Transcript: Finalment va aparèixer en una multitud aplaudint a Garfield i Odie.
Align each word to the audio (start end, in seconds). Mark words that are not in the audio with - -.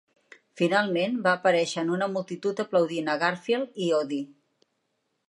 Finalment 0.59 1.19
va 1.27 1.33
aparèixer 1.39 1.83
en 1.83 1.91
una 1.97 2.07
multitud 2.13 2.63
aplaudint 2.65 3.13
a 3.13 3.17
Garfield 3.25 3.79
i 3.89 3.91
Odie. 4.03 4.67